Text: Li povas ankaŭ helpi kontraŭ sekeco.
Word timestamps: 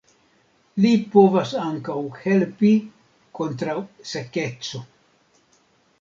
Li 0.85 0.93
povas 1.15 1.51
ankaŭ 1.65 1.99
helpi 2.23 2.73
kontraŭ 3.41 3.77
sekeco. 4.15 4.83